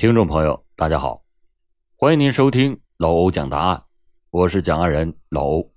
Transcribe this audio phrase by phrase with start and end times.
[0.00, 1.22] 听众朋友，大家好，
[1.94, 3.84] 欢迎您收听老欧讲答案，
[4.30, 5.74] 我是讲案人老欧。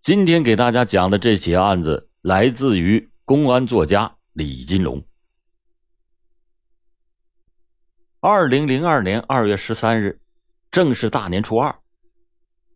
[0.00, 5.00] 今天给大家讲的这起案子来自于公安作家李金龙。
[8.18, 10.20] 二零零二年二月十三日，
[10.72, 11.72] 正是大年初二，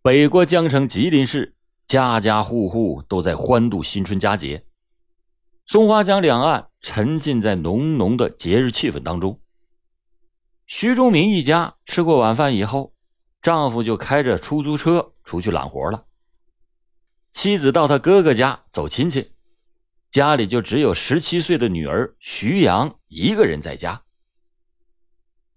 [0.02, 4.64] 北国江城吉林市家家户户都在欢度新春佳节，
[5.66, 9.40] 松花江两岸沉浸在浓浓的节日气氛当中。
[10.68, 12.92] 徐忠明一家吃过晚饭以后，
[13.40, 16.04] 丈夫就开着出租车出去揽活了。
[17.32, 19.32] 妻子到他哥哥家走亲戚，
[20.10, 24.02] 家里就只有十七岁的女儿徐阳一个人在家。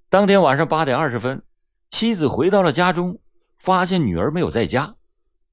[0.07, 1.43] 当天晚上八点二十分，
[1.89, 3.19] 妻子回到了家中，
[3.57, 4.95] 发现女儿没有在家，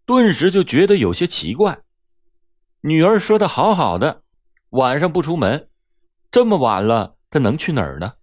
[0.06, 1.80] 顿时就觉得有些奇怪。
[2.82, 4.22] 女儿说的好好的，
[4.70, 5.68] 晚上不出门，
[6.30, 8.14] 这么晚了，她能去哪儿呢？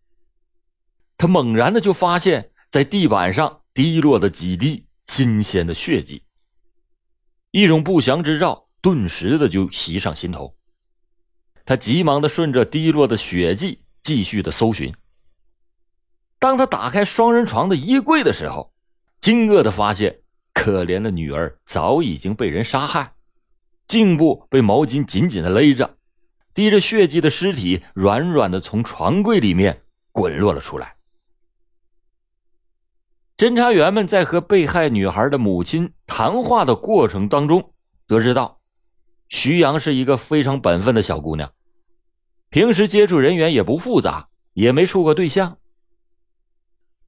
[1.17, 6.23] 他猛然的就发现，在地板上滴落的几滴新鲜的血迹，
[7.51, 10.55] 一种不祥之兆顿时的就袭上心头。
[11.65, 14.93] 他急忙的顺着滴落的血迹继续的搜寻。
[16.37, 18.73] 当他打开双人床的衣柜的时候，
[19.19, 20.19] 惊愕的发现，
[20.53, 23.15] 可怜的女儿早已经被人杀害，
[23.87, 25.97] 颈部被毛巾紧紧的勒着，
[26.53, 30.94] 滴着血迹的尸体软软的从床柜里面滚落了出来。
[33.37, 37.73] 侦查员们在和被害女孩的母亲谈话的过程当中，
[38.07, 38.61] 得知到，
[39.27, 41.51] 徐阳是一个非常本分的小姑娘，
[42.49, 45.57] 平时接触人员也不复杂，也没处过对象。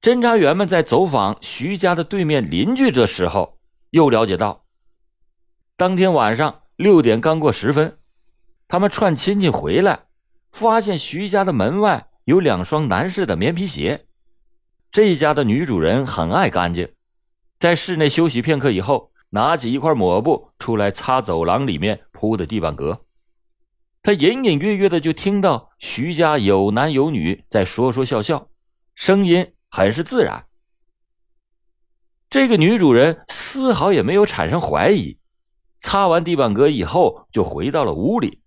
[0.01, 3.57] 侦查员们在走访徐家的对面邻居的时候，
[3.91, 4.65] 又了解到，
[5.77, 7.99] 当天晚上六点刚过十分，
[8.67, 10.07] 他们串亲戚回来，
[10.51, 14.06] 发现徐家的门外有两双男士的棉皮鞋。
[14.97, 16.91] 这家的女主人很爱干净，
[17.59, 23.05] 在室内休息片刻以后，拿起一块抹布出来擦走廊里面铺的地板革。
[24.01, 28.49] 她隐隐约约的就听到徐家有男有女在说说笑笑，
[28.95, 30.47] 声音很是自然。
[32.27, 35.19] 这个女主人丝毫也没有产生怀疑，
[35.77, 38.41] 擦完地板革以后就回到了屋里。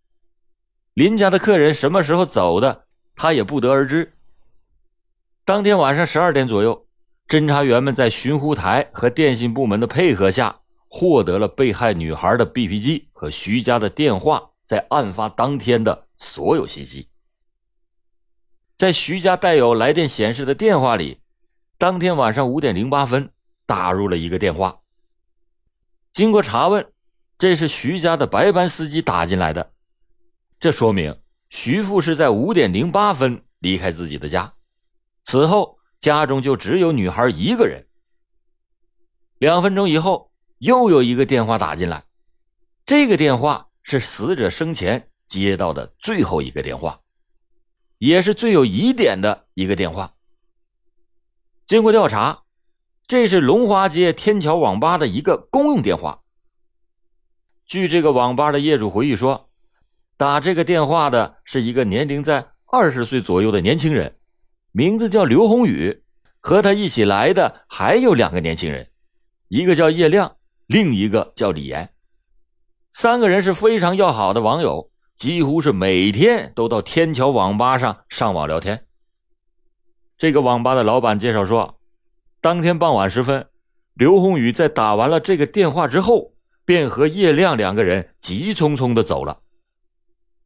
[0.94, 4.14] 邻家的客人什么时候走的，她也不得而知。
[5.44, 6.86] 当天晚上十二点左右，
[7.26, 17.08] 侦查员们在寻呼台和电信部门的配合下，获得了被害女孩的 BP 机和徐家的电话在案发当天的所有信息。
[18.76, 21.20] 在徐家带有来电显示的电话里，
[21.78, 23.30] 当天晚上五点零八分
[23.66, 24.80] 打入了一个电话。
[26.12, 26.92] 经过查问，
[27.38, 29.72] 这是徐家的白班司机打进来的，
[30.58, 34.54] 这说明徐富是在五点零八分离开自己的家。
[35.24, 37.86] 此后，家中就只有女孩一个人。
[39.38, 42.04] 两分钟以后，又有一个电话打进来，
[42.84, 47.00] 这个电话是死者生前接到的最后一个电话，
[47.98, 50.14] 也是最有疑点的一个电话。
[51.66, 52.42] 经过调查，
[53.06, 56.22] 这是龙华街天桥网吧的一个公用电话。
[57.64, 59.48] 据这个网吧的业主回忆说，
[60.16, 64.19] 打这个电话的是一个年龄在二十岁左右的年轻人。
[64.72, 66.02] 名字叫刘宏宇，
[66.38, 68.88] 和他一起来的还有两个年轻人，
[69.48, 70.36] 一个叫叶亮，
[70.66, 71.92] 另一个叫李岩。
[72.92, 78.86] 三个人是非常要好的网友，几乎是每天都到天桥网吧上上网聊天。
[80.16, 81.80] 这个网吧的老板介绍说，
[82.40, 83.48] 当天傍晚时分，
[83.94, 89.40] 刘宏宇在打完了这个电话之后，便和叶亮两个人急匆匆的走了，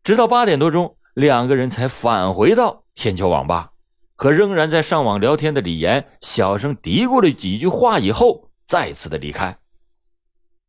[0.02, 3.72] 直到八点多钟，两个人才返回到天桥网吧。
[4.16, 9.58] 和仍然在上网聊天的李岩小声嘀咕了几句话以后，再次的离开。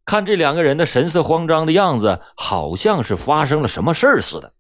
[0.04, 4.54] 看这两个人的神色慌张的样子，好像是发生了什么事儿似的。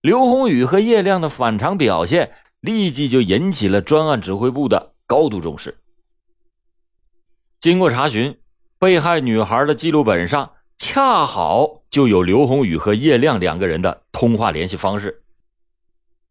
[0.00, 5.78] 刘宏宇和叶亮的反常表现，立即就引起了专案指挥部的高度重视。
[7.58, 8.38] 经过查询，
[8.78, 15.23] 被害女孩的记录本上恰好就有刘宏宇和叶亮两个人的通话联系方式。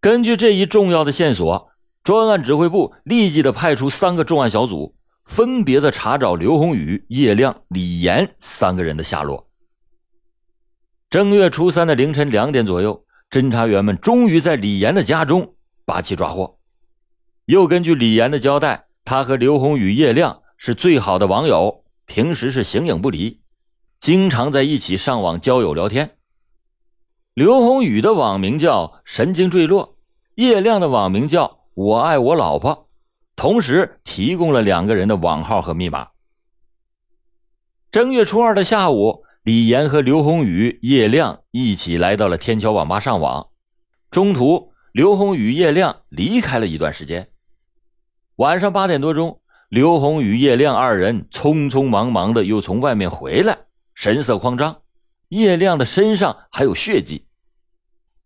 [0.03, 1.69] 根据这一重要的线索，
[2.03, 9.47] 专案指挥部立即的派出三个重案小组，分别的查找刘宏宇、叶亮、李岩三个人的下落。
[11.09, 15.55] 正月初三的凌晨两点左右，侦查员们终于在李岩的家中
[15.85, 16.59] 把其抓获。
[17.45, 23.39] 又根据李岩的交代，他和刘宏宇、叶亮是最好的网友，平时是形影不离，
[24.01, 26.17] 经常在一起上网交友聊天。
[27.33, 29.91] 刘宏宇的网名叫“神经坠落”。
[30.35, 32.89] 叶亮的网名叫我爱我老婆”，
[33.35, 36.07] 同时提供了两个人的网号和密码。
[37.91, 43.50] 正月初二的下午，李岩和刘宏宇、叶亮一起来到了天桥网吧上网。
[44.09, 47.30] 中途，刘宏宇、叶亮离开了一段时间。
[48.38, 53.59] 晚上八点多钟，刘宏宇、叶亮二人匆匆忙忙的又从外面回来，
[53.94, 54.81] 神色慌张。
[55.30, 57.27] 叶亮的身上还有血迹。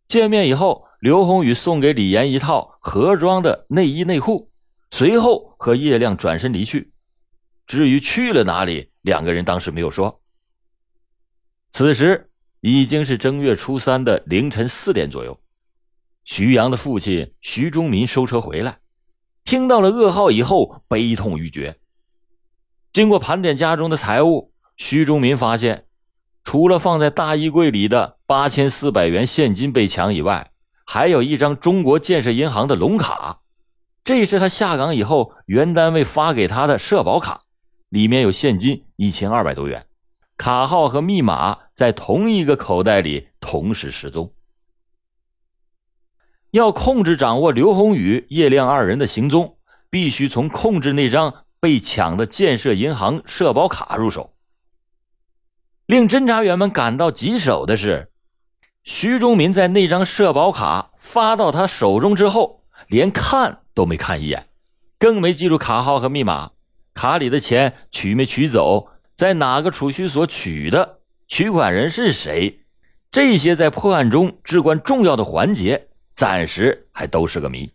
[0.08, 4.52] 见面以后，刘宏宇送给李岩一套盒装的内衣内裤，
[4.90, 6.92] 随后和叶亮转身离去。
[7.68, 10.22] 至于去了哪里，两个人当时没有说。
[11.72, 15.40] 此时已经是正月初三的凌晨四点左右，
[16.24, 18.80] 徐阳的父亲徐忠民收车回来，
[19.44, 21.78] 听到了噩耗以后，悲痛欲绝。
[22.92, 25.84] 经过盘点家中的财物，徐忠民发现。
[26.44, 30.54] 除了放在大衣柜里的八千四百元现金被抢以外，
[30.90, 33.42] 还有一张中国建设银行的龙卡，
[34.06, 37.42] 这是他下岗以后原单位发给他的社保卡，
[37.90, 39.86] 里面有现金一千二百多元，
[40.38, 44.34] 卡号和密码在同一个口袋里同时失踪。
[46.52, 49.58] 要控制掌握刘宏宇、叶亮二人的行踪，
[49.90, 54.34] 必须从控制那张被抢的建设银行社保卡入手。
[55.86, 58.10] 令侦查员们感到棘手的是，
[58.88, 64.48] 徐忠民在那张社保卡发到他手中之后，连看都没看一眼，
[64.98, 66.52] 更没记住卡号和密码，
[66.94, 72.62] 卡里的钱取没取走，在哪个储蓄所取的，取款人是谁，
[73.12, 77.70] 这些在破案中至关重要的环节，暂时还都是个谜。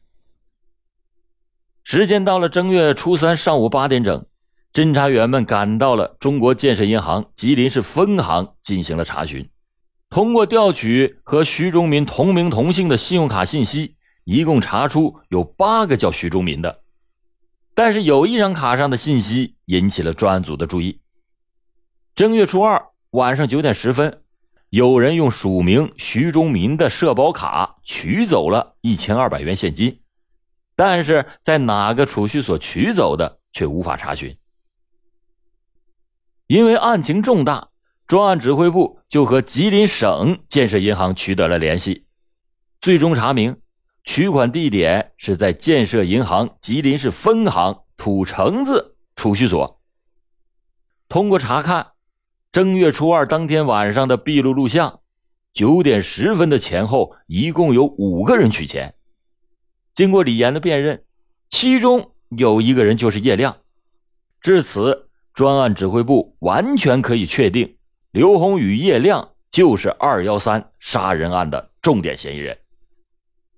[1.85, 4.25] 时间到了正月初三上午八点整。
[4.73, 9.47] 侦查员们赶到了中国建设银行吉林市分行，进行了查询。
[10.13, 16.83] 通过调取和徐忠民同名同姓的信用卡信息，一共查出有八个叫徐忠民的。
[17.75, 21.01] 但是有一张卡上的信息引起了专案组的注意。
[22.15, 24.23] 正月初二晚上九点十分，
[24.69, 30.03] 有人用署名徐忠民的社保卡取走了一千二百元现金，
[30.77, 34.37] 但是在哪个储蓄所取走的却无法查询。
[36.49, 37.71] 因为案情重大，
[38.13, 42.05] 专案指挥部就和吉林省建设银行取得了联系，
[42.79, 43.57] 最终查明
[44.05, 49.81] 取款地点是在建设银行吉林市分行土城子储蓄所。
[51.09, 51.93] 通过查看
[52.53, 55.01] 正月初二当天晚上的闭路录像，
[55.55, 58.95] 九点十分的前后，一共有五个人取钱。
[59.95, 61.03] 经过李岩的辨认，
[61.49, 63.57] 其中有一个人就是叶亮。
[64.43, 65.09] 至此。
[65.33, 67.79] 专案指挥部完全可以确定，
[68.13, 72.59] 刘宏宇、叶亮就是二幺三杀人案的重点嫌疑人。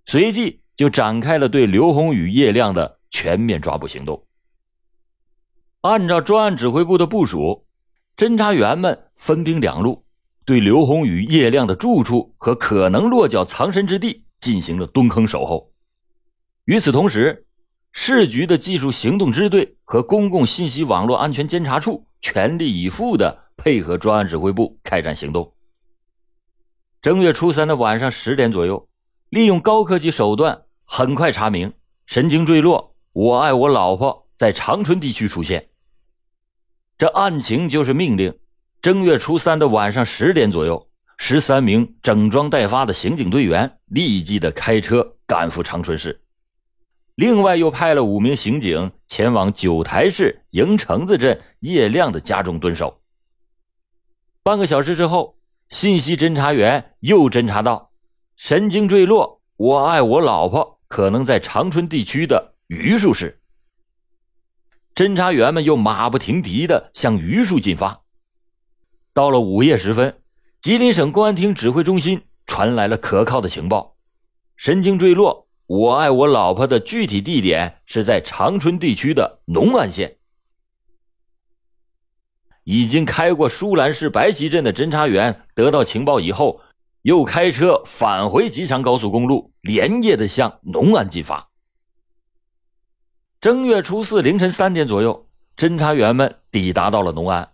[0.06, 4.24] 随即就展开了对刘宏宇、叶亮的全面抓捕行动。
[5.80, 7.66] 按照专案指挥部的部署，
[8.16, 10.04] 侦查员们分兵两路，
[10.44, 15.72] 对刘宏宇、叶亮的住处和可能落脚藏身之地进行了蹲坑守候。
[16.66, 17.48] 与此同时，
[17.90, 25.54] 市局的技术行动支队和公共信息网络安全监察处全力以赴的配合专案指挥部开展行动。
[27.00, 28.88] 正月初三的晚上十点左右，
[29.28, 31.72] 利用高科技手段，很快查明
[32.06, 35.68] 神经坠落，我爱我老婆在长春地区出现。
[36.96, 38.38] 这案情就是命令：
[38.80, 40.88] 正月初三的晚上十点左右，
[41.18, 46.22] 十三名整装待发的刑警队员立即的开车赶赴长春市。
[47.16, 53.00] 另外又派了五名刑警前往九台市营城子镇叶亮的家中蹲守。
[54.44, 55.38] 半个小时之后，
[55.70, 57.92] 信息侦查员又侦查到
[58.36, 63.40] 神经坠落，我爱我老婆可能在长春地区的榆树市。
[64.94, 68.02] 侦查员们又马不停蹄的向榆树进发。
[69.14, 70.20] 到了午夜时分，
[70.60, 73.96] 吉林省公安厅指挥中心传来了可靠的情报：
[74.58, 75.48] 神经坠落。
[75.66, 80.18] 我爱我老婆的具体地点是在长春地区的农安县。
[82.64, 86.60] 已经开过舒兰市白旗镇的侦查员得到情报以后，
[87.02, 91.48] 又开车返回吉祥高速公路，连夜的向农安进发。
[93.40, 97.52] 正月初四凌晨三点左右，侦查员们抵达到了农安。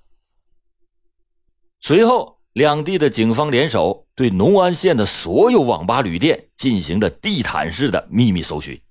[1.80, 2.40] 随后。
[2.52, 8.82] 两地的警方联手，对农安县的所有网吧、旅店进行的地毯式的秘密搜寻。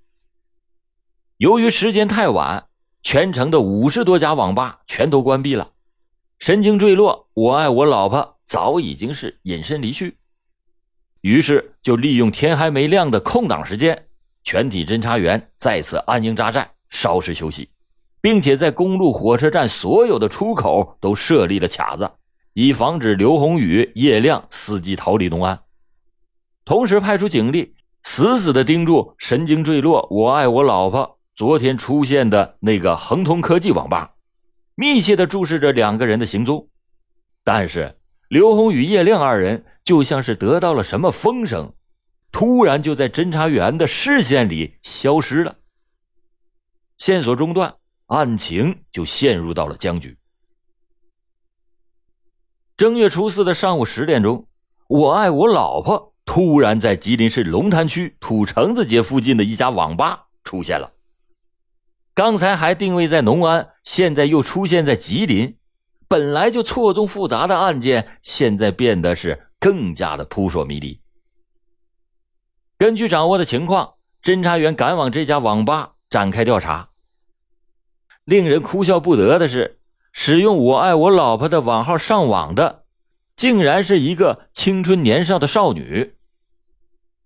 [1.36, 2.70] 由于时间太晚，
[3.04, 5.74] 全城的五十多家网吧全都关闭了。
[6.40, 10.18] 神经坠落，我爱我老婆早已经是隐身离去。
[11.20, 14.08] 于是，就利用天还没亮的空档时间，
[14.46, 17.70] 全体侦查员在此安营扎寨，稍事休息，
[18.22, 22.10] 并且在公路、火车站所有的出口都设立了卡子，
[22.54, 25.60] 以防止刘宏宇、叶亮伺机逃离东安。
[26.64, 34.14] 同时，派出警力死死地盯住神经坠落、我爱我老婆昨天出现的那个恒通科技网吧，
[34.80, 36.70] 密切的注视着两个人的行踪。
[37.44, 37.98] 但是，
[38.30, 41.74] 刘红与、叶亮二人就像是得到了什么风声，
[42.32, 45.58] 突然就在侦查员的视线里消失了。
[46.96, 50.18] 线索中断，案情就陷入到了僵局。
[52.78, 54.48] 正月初四的上午十点钟，
[54.88, 60.90] 我爱我老婆突然在吉林市龙潭区土城子街附近的一家网吧出现了。
[62.20, 65.56] 刚才还定位在农安，现在又出现在吉林。
[66.10, 71.00] 本来就错综复杂的案件，现在变得是更加的扑朔迷离。
[72.78, 76.90] 根据掌握的情况，侦查员赶往这家网吧展开调查。
[78.26, 79.80] 令人哭笑不得的是，
[80.12, 82.84] 使用“我爱我老婆”的网号上网的，
[83.38, 86.16] 竟然是一个青春年少的少女。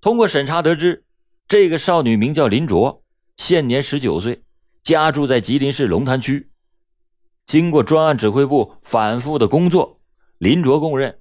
[0.02, 1.04] 通过审查得知，
[1.48, 3.04] 这个少女名叫林卓，
[3.38, 4.44] 现年十九岁，
[4.84, 6.52] 家住在吉林市龙潭区。
[7.46, 10.02] 经过专案指挥部反复的工作，
[10.38, 11.20] 林卓供认，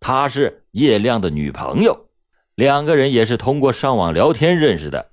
[0.00, 2.08] 她是叶亮的女朋友，
[2.56, 5.12] 两个人也是通过上网聊天认识的，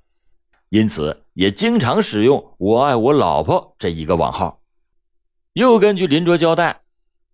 [0.69, 4.61] 因此也经常使用“我爱我老婆”这一个网号。
[5.53, 6.81] 又根据林卓交代，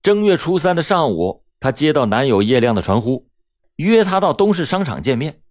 [0.01, 3.29] 正月初三的上午，她接到男友叶亮的传呼，
[3.77, 5.41] 约她到东市商场见面。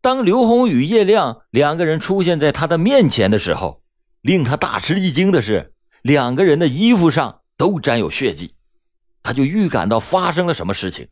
[0.00, 3.82] 当刘宏与、叶亮两个人出现在他的面前的时候，
[4.28, 5.72] 令他大吃一惊的是。
[6.02, 8.52] 两个人的衣服上都沾有血迹，
[9.22, 11.08] 他就预感到发生了什么事情。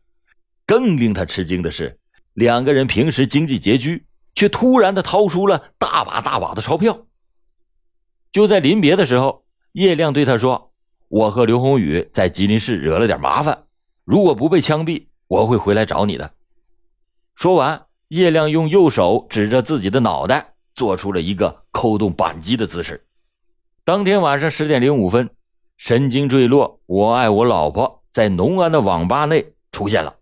[0.67, 1.97] 更令他吃惊的是，
[2.33, 4.05] 两个人平时经济拮据，
[4.35, 7.07] 却突然的掏出了大把大把的钞票。
[8.31, 10.71] 就在临别的时候，叶亮对他说
[11.09, 13.65] ：“我和刘宏宇在吉林市惹了点麻烦，
[14.05, 16.35] 如果不被枪毙，我会回来找你的。”
[17.33, 23.03] 说完，叶亮用右手指着自己的脑袋，做出了一个扣动扳机的姿势。
[23.87, 25.29] 当天晚上十点零五分，
[25.77, 30.17] 神经坠落，我爱我老婆在农安的网吧内出现了。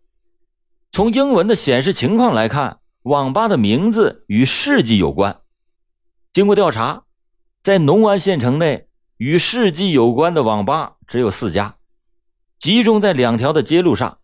[0.92, 5.42] 从英文的显示情况来看，网吧的名字与世纪有关。
[6.32, 7.06] 经过调查，
[7.64, 11.78] 在农安县城内与世纪有关的网吧只有四家，
[12.60, 14.20] 集中在两条的街路上。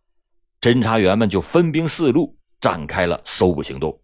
[0.61, 3.99] 侦查员们就分兵四路展开了搜捕行动。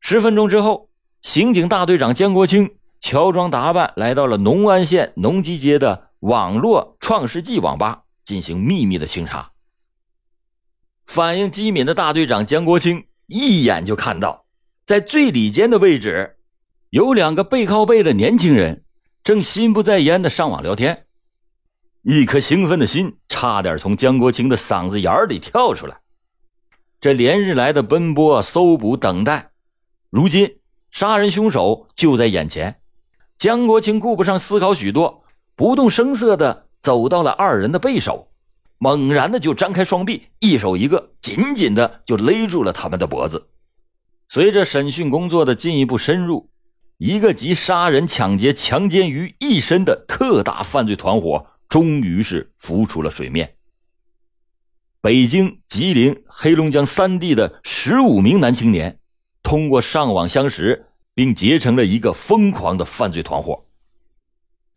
[0.00, 0.90] 十分钟之后，
[1.22, 2.68] 刑警大队长江国清。
[3.00, 9.52] 乔装打扮来到了农安县农机街的网络创世纪网吧进行秘密的清查。
[11.06, 14.44] 反应机敏的大队长江国清一眼就看到，
[14.84, 16.36] 在最里间的位置，
[16.90, 18.84] 有两个背靠背的年轻人
[19.24, 21.06] 正心不在焉的上网聊天。
[22.02, 26.00] 一颗兴奋的心差点从江国清的嗓子眼里跳出来。
[27.00, 29.50] 这连日来的奔波、搜捕、等待，
[30.10, 30.58] 如今
[30.90, 32.79] 杀人凶手就在眼前。
[33.40, 35.24] 江国清顾不上思考许多，
[35.56, 38.28] 不动声色的走到了二人的背手，
[38.76, 43.48] 猛然的就张开双臂，一手一个，紧紧的就勒住了他们的脖子。
[44.28, 46.50] 随着审讯工作的进一步深入，
[46.98, 53.54] 一个集杀人、抢劫、强奸于一身的特大犯罪团伙终于是浮出了水面。
[55.00, 59.00] 北京、吉林、黑龙江三地的十五名男青年，
[59.42, 60.88] 通过上网相识。
[61.20, 63.66] 并结成了一个疯狂的犯罪团伙。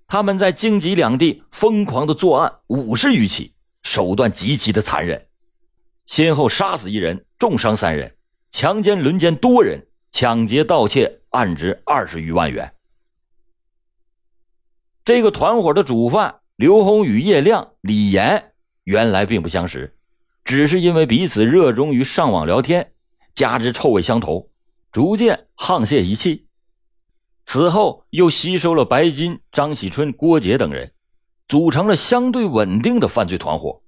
[0.08, 5.26] 他们在京吉两地疯狂的作案五十余起，手段极其的残忍，
[6.06, 8.18] 先后杀死一人，重伤三人，
[8.52, 12.74] 强奸轮奸多人，抢劫盗窃案值二十余万元。
[15.06, 18.52] 这个团伙的主犯刘宏宇、叶亮、李岩
[18.84, 19.96] 原来并不相识，
[20.44, 22.92] 只是因为彼此热衷于上网聊天，
[23.34, 24.50] 加之臭味相投。
[24.94, 26.46] 逐渐沆瀣一气，
[27.46, 30.94] 此后又吸收了白金、张喜春、郭杰等人，
[31.48, 33.82] 组成了相对稳定的犯罪团伙。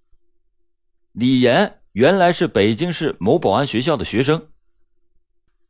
[1.11, 4.47] 李岩原来是北京市某保安学校的学生，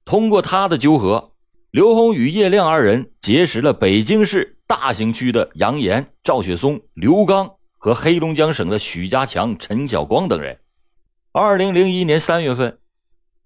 [0.05, 1.33] 通过他的纠合，
[1.69, 10.57] 刘宏宇、叶亮二人结识了北京市大兴区的杨岩、赵雪松、刘刚和黑龙江省的许家强、陈晓光等人。
[11.33, 12.79] 二零零一年三月份。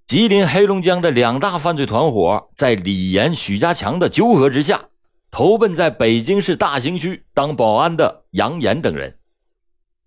[0.09, 4.85] 吉林、黑龙江的两大犯罪团伙在李岩、许家强的纠合之下，
[5.29, 9.19] 投奔在北京市大兴区当保安的杨岩等人，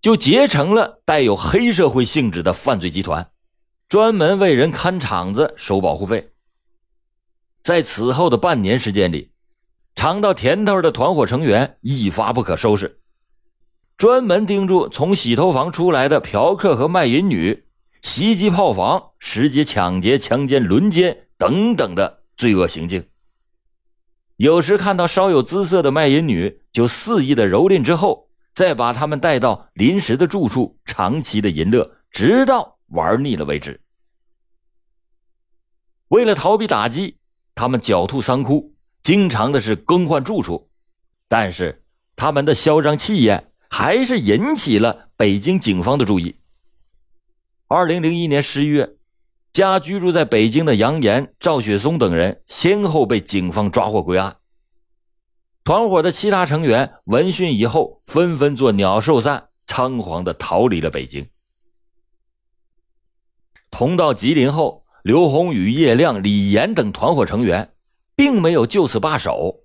[0.01, 3.31] 就结成了带有黑社会性质的犯罪集团，
[3.89, 6.33] 专门为人看场子、收保护费。
[7.63, 9.31] 在此后的半年时间里，
[9.95, 12.99] 尝到甜头的团伙成员一发不可收拾，
[13.97, 17.67] 专门盯住从洗头房出来的嫖客和卖淫女，
[18.03, 23.09] 袭击炮房、实际抢劫、强奸、轮奸等等的罪恶行径。
[24.37, 33.81] 有时看到稍有姿色的卖淫女，就肆意的蹂躏之后，再把他们带到临时的住处，长期的淫乐，直到玩腻了为止。
[36.09, 37.17] 为了逃避打击。
[37.55, 40.71] 他们狡兔三窟，经常的是更换住处，
[41.29, 41.85] 但是
[42.17, 46.35] 他们的嚣张气焰还是引起了北京警方的注意。
[47.73, 48.97] 二零零一年十一月，
[49.51, 54.37] 家居住在北京的杨岩、赵雪松等人先后被警方抓获归案。
[55.65, 61.27] 团伙的其他成员闻讯以后，纷纷做鸟兽散，仓皇的逃离了北京。
[63.71, 64.83] 同到吉林后。
[65.03, 67.73] 刘宏宇、叶亮、李岩等团伙成员，
[68.15, 69.65] 并没有就此罢手。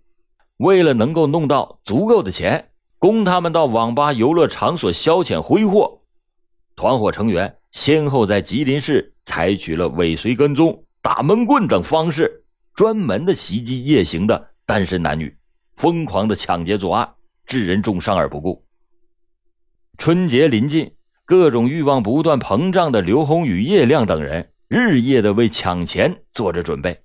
[0.57, 6.01] 为了能够弄到足够的钱，供他们到网吧、游乐场所消遣挥霍，
[6.75, 12.43] 团伙成员先后在吉林市采取了尾随、跟踪、打闷棍等方式，
[12.73, 15.37] 专门的袭击夜行的单身男女，
[15.75, 17.07] 疯狂的抢劫作案，
[17.45, 18.65] 致人重伤而不顾。
[19.99, 20.91] 春节临近，
[21.23, 24.51] 各种欲望不断膨胀的刘宏宇、叶亮等人。
[24.67, 26.99] 日夜的为抢钱做着准备。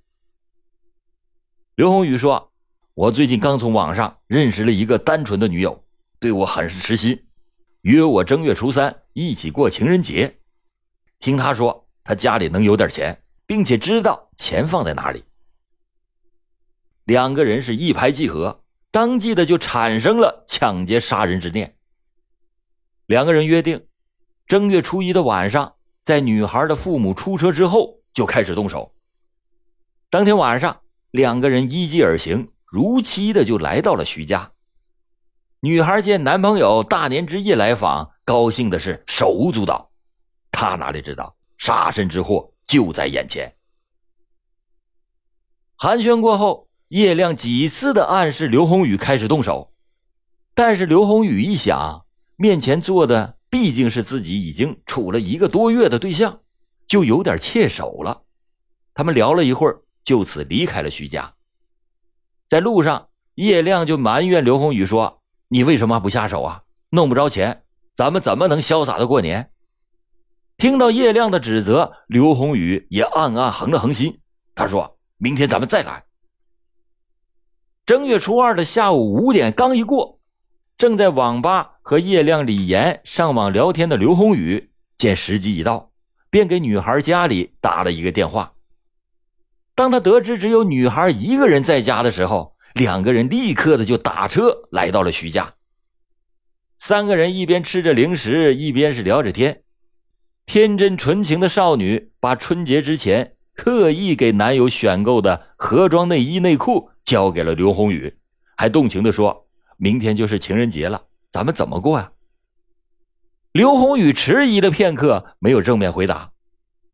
[1.76, 2.50] 刘宏宇说
[2.94, 5.84] ：“我最近刚从网上认识了一个单纯的女友，
[6.18, 7.24] 对我很是痴心，
[7.82, 10.38] 约我正月初三一起过情人节。
[11.22, 15.22] 听他说，他家里能有点钱，并且知道钱放在哪里。
[17.04, 21.76] 两个人是一拍即合，当即的就产生了抢劫杀人之念。
[23.06, 23.86] 两个人约定，
[24.48, 28.92] 正月初一的晚上。”在女孩的父母出车之后，就开始动手。
[30.10, 30.80] 当天晚上，
[31.12, 34.50] 两个人依计而行，如期的就来到了徐家。
[35.60, 39.91] 女孩见男朋友大年之夜来访，高兴的是手舞足蹈。
[40.62, 43.52] 他哪里知道，杀身之祸就在眼前。
[45.74, 49.72] 寒暄过后，叶亮几次的暗示刘宏宇开始动手，
[50.54, 53.38] 但是刘宏宇一想，面前坐的。
[53.50, 56.40] 毕竟是自己已经处了一个多月的对象，
[56.86, 58.22] 就有点怯手了。
[58.94, 61.34] 他们聊了一会儿，就此离开了徐家。
[62.48, 65.20] 在路上，叶亮就埋怨刘宏宇说
[65.50, 66.62] ：“你为什么不下手啊？
[66.88, 69.50] 弄不着钱，咱们怎么能潇洒的过年？”
[70.62, 74.20] 听到叶亮的指责，刘宏宇也暗暗横了横心。
[74.54, 76.04] 他说：“明天咱们再来。”
[77.84, 80.20] 正月初二的下午五点刚一过。
[80.78, 85.90] 正在网吧和叶亮、李岩上网聊天的刘宏宇，见时机已到，
[86.30, 88.52] 便给女孩家里打了一个电话。
[89.74, 95.54] 当他得知只有女孩一个人在家的时候，两个人立刻的就打车来到了徐家。
[96.78, 99.64] 三个人一边吃着零食，一边是聊着天。
[100.46, 108.18] 天真纯情的少女把春节之前特意给男友选购的盒装内衣内裤交给了刘宏宇，
[108.56, 109.46] 还动情的说。
[109.78, 111.02] 明天就是情人节了，
[111.32, 112.12] 咱们怎么过呀？
[113.52, 116.30] 刘宏宇迟疑了片刻，没有正面回答。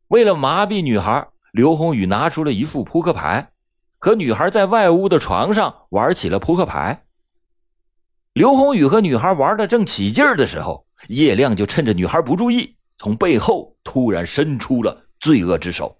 [0.08, 3.50] 为了麻痹女孩，刘宏宇拿出了一副扑克牌，
[3.98, 7.04] 和女孩在外屋的床上玩起了扑克牌。
[8.32, 15.96] 刘宏宇和女孩玩的正起劲儿的时候，叶亮就趁着女孩不注意，从背后突然伸出了罪恶之手，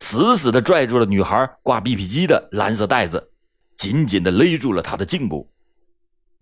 [0.00, 3.32] 死死的拽住了女孩挂 BP 机的蓝色袋子，
[3.76, 5.50] 紧紧的勒住了她的颈部。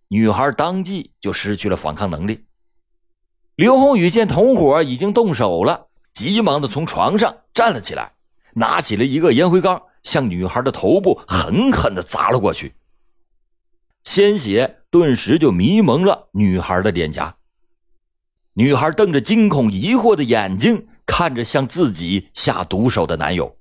[0.08, 2.44] 女孩当即就失去了反抗能力。
[3.54, 8.12] 刘宏宇见同伙已经动手了，急忙的从床上站了起来，
[8.54, 12.74] 拿起了一个烟灰缸，向女孩的头部狠狠的砸了过去。
[14.04, 17.36] 鲜血顿时就迷蒙了女孩的脸颊。
[18.58, 23.54] 女孩瞪着惊恐疑惑的眼睛，看着向自己下毒手的男友。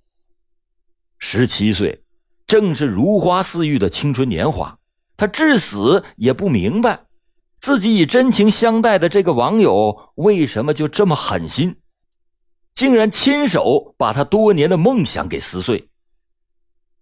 [1.19, 2.01] 十七岁，
[2.47, 4.79] 正是如花似玉的青春年华。
[5.17, 7.07] 她至死也不明白，
[7.55, 11.75] 自己以真情相待的这个网友为什么就这么狠心，
[12.73, 15.89] 竟然亲手把他多年的梦想给撕碎。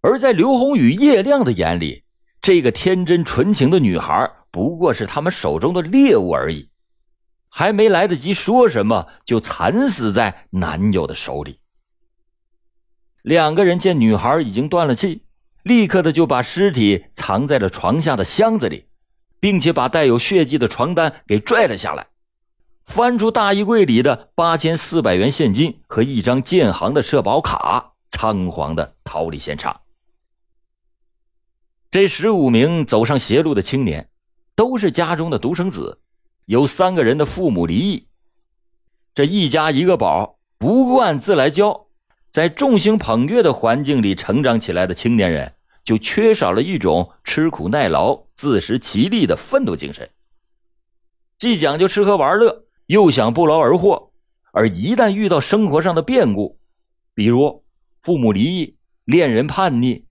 [0.02, 2.04] 而在刘宏宇、叶亮的眼里，
[2.42, 6.68] 这个天真纯情的女孩不过是他们手中的猎物而已，
[7.56, 11.60] 还没来得及说什么，就惨死在男友的手里。
[13.22, 15.22] 两个人见女孩已经断了气。
[15.62, 18.88] 立刻的就把尸体藏在了床下的箱子里，
[19.40, 22.08] 并且把带有血迹的床单给拽了下来，
[22.84, 29.80] 翻出大衣柜里的八千四百元现金和一张建行的社保卡，仓皇的逃离现场。
[31.92, 34.10] 这十五名走上邪路的青年，
[34.56, 36.02] 都是家中的独生子，
[36.46, 38.08] 有三个人的父母离异。
[39.14, 41.86] 这一家一个宝，不惯自来娇，
[42.32, 45.54] 在众星捧月的环境里成长起来的青年人，
[45.84, 50.10] 就缺少了一种吃苦耐劳、自食其力的奋斗精神。
[51.38, 54.12] 既讲究吃喝玩乐，又想不劳而获，
[54.52, 56.58] 而一旦遇到生活上的变故，
[57.14, 57.64] 比如
[58.02, 60.06] 父母离异、恋人叛逆，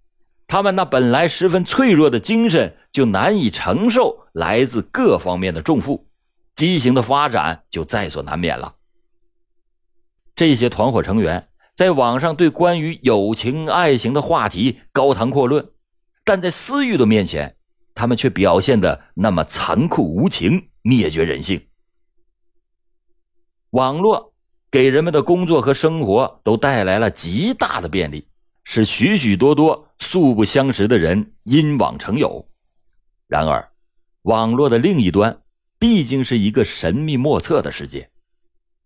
[0.47, 6.07] 他们那本来十分脆弱的精神就难以承受来自各方面的重负，
[6.62, 8.77] 畸形的发展就在所难免了。
[10.37, 15.72] 这些团伙成员在网上对关于友情、爱情的话题高谈阔论，
[16.22, 17.57] 但在私欲的面前，
[17.96, 21.61] 他们却表现的那么残酷无情、灭绝人性。
[23.70, 24.33] 网络
[24.70, 28.29] 给人们的工作和生活都带来了极大的便利，
[28.62, 32.48] 使许许多多素不相识的人因网成友。
[33.27, 33.68] 然而，
[34.22, 35.41] 网络的另一端
[35.83, 38.09] 毕竟是一个神秘莫测的世界。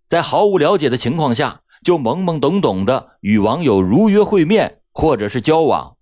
[0.08, 5.98] 在毫无了解的情况下，就懵懵懂懂的与网友如约会面，或者是交往，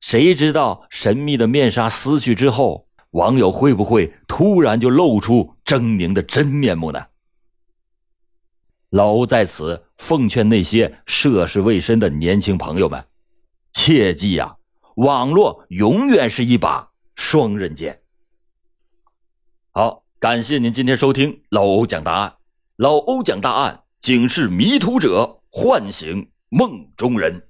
[0.00, 7.04] 谁知道神秘的面纱撕去之后，网友会不会突然就露出狰狞的真面目呢？
[8.88, 13.04] 老欧在此奉劝那些涉世未深的年轻朋友们，
[13.74, 14.56] 切记呀，
[14.96, 18.00] 网络永远是一把双刃剑。
[19.78, 22.34] 好，感谢您今天收听老欧讲答案。
[22.74, 27.47] 老欧讲大案，警示迷途者，唤醒梦中人。